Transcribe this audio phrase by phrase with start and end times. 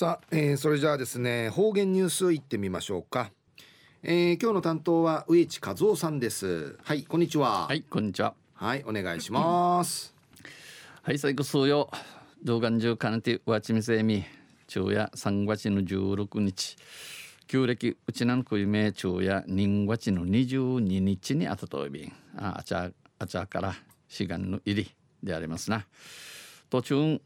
[0.00, 3.32] さあ、えー、それじゃあですね方言ニュースいってみましょうか、
[4.02, 6.78] えー、今日の担当は植地和夫さんです。
[6.82, 7.66] はいこんにちは。
[7.66, 8.32] はいこんにちは。
[8.54, 10.14] はいお願いします。
[11.04, 11.90] はい最後数曜
[12.42, 14.24] 動画中かなてわちみせみ
[14.68, 16.78] 昼夜3月の16日。
[17.46, 23.74] 旧暦うちなんくいめ昼夜人月の22日にあたといびんああちゃあちゃから
[24.08, 25.84] 志願の入りでありますな。
[26.70, 27.20] 途中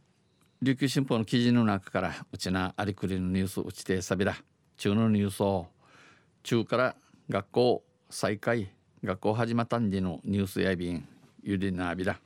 [0.64, 4.34] 琉球新報の記事の中からうちなありくりのニュースうちてさびら
[4.78, 5.66] 中のニュースを。
[6.42, 6.96] 中から
[7.28, 8.70] 学校再開
[9.02, 11.06] 学校始まったんでのニュースやびん
[11.42, 12.18] ゆりなびら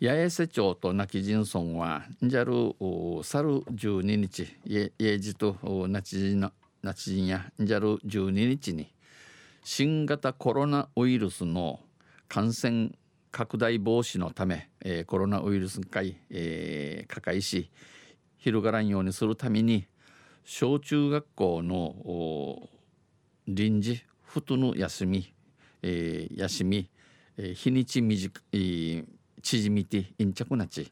[0.00, 6.50] 八重瀬町と亡き人村はんじゃる去る12日家路と那智人の
[6.82, 8.90] 那智人やじゃる12日に
[9.64, 11.80] 新型コロナウイルスの
[12.26, 12.88] 感染
[13.34, 17.68] 拡大防止のため、えー、コロナウイルス会、えー、抱えし
[18.38, 19.88] 広がらんようにするために
[20.44, 22.68] 小中学校の
[23.48, 25.34] 臨時ふとの休み、
[25.82, 26.88] えー、休み、
[27.36, 29.02] えー、日にち短い
[29.42, 30.88] 縮みて陰着なち、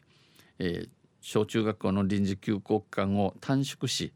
[0.58, 0.88] えー、
[1.20, 4.12] 小中学校の臨時休校期間を短縮し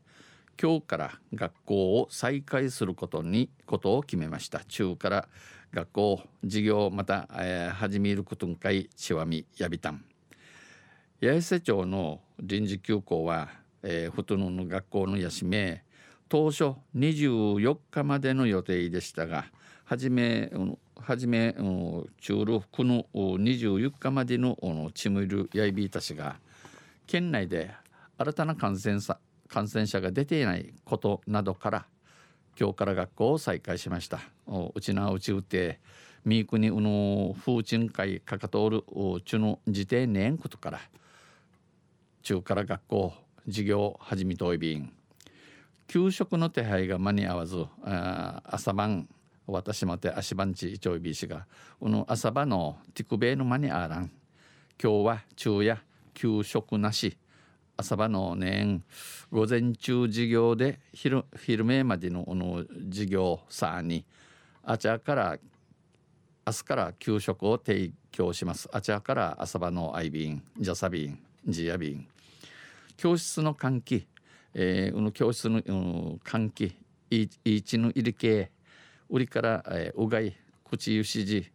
[0.60, 4.64] 今日から学校を再開することにことを決めました。
[4.64, 5.28] 中から
[5.72, 10.04] 学校授業また、えー、始めることんかいちわみやびたん
[11.20, 13.48] 八重瀬町の臨時休校は、
[13.82, 15.84] えー、ほとんどの学校の休め
[16.28, 19.46] 当初24日までの予定でしたが
[19.84, 20.50] はじめ
[20.98, 21.54] はじめ
[22.20, 26.36] 中路この24日までのチムイルヤイビーたちが
[27.06, 27.70] 県内で
[28.18, 31.86] 新たな感染者感染者が出ていないことなどから
[32.58, 34.20] 今日から学校を再開しました。
[34.74, 35.78] うちなうちうて
[36.24, 38.82] みーくにうの風鎮会かかとおる
[39.24, 40.80] ちゅの時点年ことから
[42.22, 44.92] 中から学校授業始めといびん。
[45.86, 47.66] 給食の手配が間に合わず
[48.44, 49.08] 朝晩
[49.46, 51.46] 私まて足番地ちょいびしが
[51.78, 54.10] この朝晩のティクベの間にあらん。
[54.82, 55.82] 今日は昼夜
[56.14, 57.16] 給食なし。
[57.76, 58.82] 朝晩の年
[59.30, 64.04] 午前中授業で昼昼前までのの授業さに
[64.62, 65.38] あちらから
[66.46, 68.68] 明日から給食を提供します。
[68.72, 72.06] あちらから朝晩の相便ジャサ便ジア便。
[72.96, 74.06] 教室の換気、
[74.54, 76.76] えー、教室の、うん、換気
[77.10, 78.50] いいちの入り系
[79.10, 81.50] 売りから、えー、うがい口ゆしじ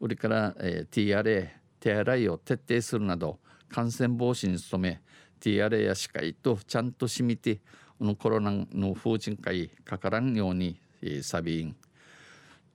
[0.00, 1.48] 売りから、えー、TRA
[1.80, 5.00] 手洗いを徹底するなど感染防止に努め
[5.42, 7.56] ティアレや歯科とちゃんとしみて
[7.98, 11.74] このコロナの風鎮会かからんように、えー、サビン。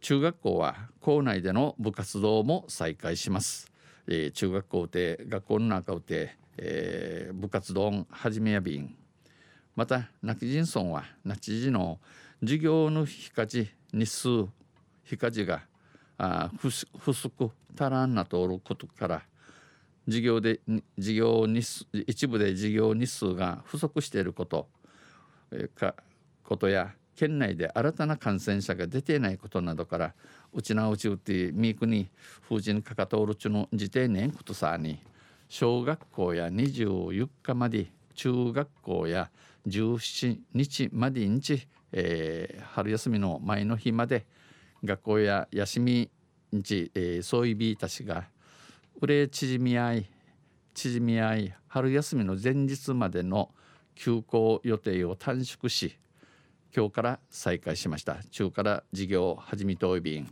[0.01, 3.72] 中学校は校内での部活動も再開します、
[4.06, 8.94] えー、中学校で学校の中で、えー、部活動始めやびん。
[9.73, 12.00] また泣き人村は那智寺の
[12.41, 13.69] 授業の日課日
[14.06, 14.45] 数
[15.06, 15.61] 日課が
[16.17, 19.22] あ不不足足らんなとおることから
[20.07, 20.62] 事業で
[20.97, 24.68] 事業日一部で事業日数が不足していること
[25.75, 25.95] か
[26.44, 30.13] ことや県内で新たな感染者が出ていないことなどから
[30.53, 32.09] うちなうちうってみーくに
[32.47, 35.00] 風神かかとおるちの時点年ことさに
[35.50, 39.29] 小学校や24日まで中学校や
[39.68, 44.25] 17日まで日、えー、春休みの前の日まで
[44.84, 46.09] 学校や休み
[46.51, 48.25] 日、えー、そういうビーたちが
[48.99, 50.09] 売れ縮み合い
[50.73, 53.51] 縮み合い春休みの前日までの
[53.93, 55.99] 休校予定を短縮し
[56.75, 58.17] 今日から再開しました。
[58.31, 60.27] 中から事業を始めておいびん。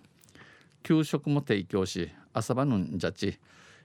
[0.81, 3.39] 給食も提供し朝晩のんじゃち、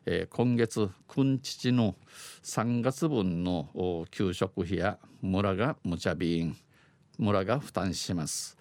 [0.06, 1.94] えー、今月くんちちの
[2.42, 6.56] 3月分の給食費や村が無茶便
[7.18, 8.56] 村が負担します。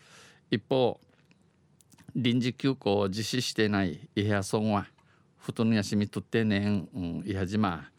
[0.51, 0.99] 一方
[2.13, 4.87] 臨時休校を実施していない伊平村は
[5.39, 7.89] ふとの休みとってねん、うん、いはじま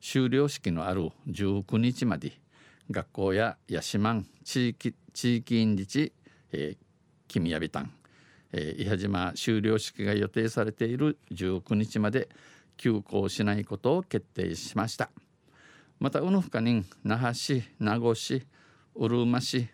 [0.00, 2.32] 終了式のある19日まで
[2.90, 6.12] 学校ややしまん地域地域員日、
[6.52, 6.76] えー、
[7.28, 7.92] 君やびたん、
[8.52, 12.28] えー、伊波島終了式が予定されている19日まで
[12.76, 15.10] 休校しないことを決定しました。
[15.98, 18.44] またうぬふかに那覇市名護市
[18.94, 19.68] うるま市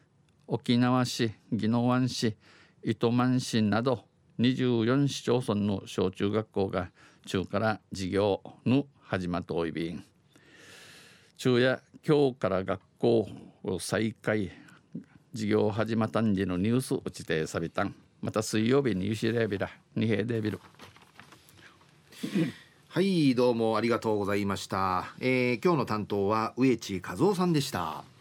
[0.46, 2.36] 沖縄市宜野湾市
[2.84, 4.04] 糸満市など
[4.38, 6.90] 24市町村の小中学校が
[7.24, 10.04] 中から授業の始まっておいびん。
[11.36, 13.28] 中や今日から学校
[13.80, 14.50] 再開
[15.32, 17.94] 授業始まったんじのニュース落ちてさびたん。
[18.20, 20.60] また水曜日にユシレビラ二平デビル
[22.88, 28.11] はいどうもありがとうございました、えー、今日の担当は植地和夫さんでした。